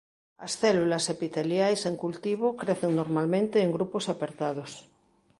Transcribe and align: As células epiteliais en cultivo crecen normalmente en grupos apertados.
As 0.45 0.51
células 0.61 1.05
epiteliais 1.15 1.81
en 1.89 1.95
cultivo 2.03 2.47
crecen 2.61 2.91
normalmente 2.99 3.57
en 3.65 3.69
grupos 3.77 4.05
apertados. 4.13 4.71